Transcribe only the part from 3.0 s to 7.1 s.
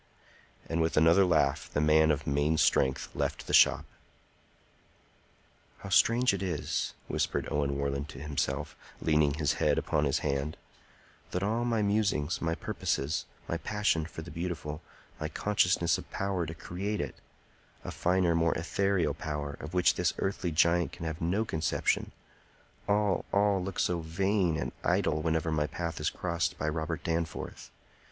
left the shop. "How strange it is,"